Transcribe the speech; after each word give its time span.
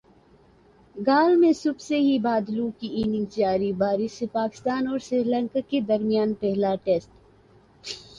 گال 0.95 1.35
میں 1.35 1.51
صبح 1.53 1.79
سے 1.79 1.99
ہی 1.99 2.17
بادلوں 2.19 2.69
کی 2.79 2.89
اننگز 2.93 3.35
جاری 3.35 3.71
بارش 3.73 4.11
سے 4.11 4.25
پاکستان 4.31 4.87
اور 4.87 4.99
سری 4.99 5.23
لنکا 5.23 5.59
کے 5.69 5.81
درمیان 5.81 6.33
پہلا 6.33 6.73
ٹیسٹ 6.75 7.09
تاخیر 7.09 7.19
کا 7.19 7.89
شکار 7.89 8.09